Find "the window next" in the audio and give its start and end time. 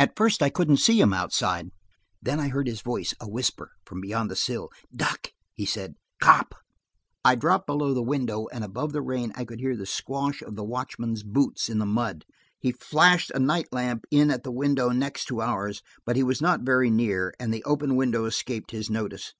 14.42-15.26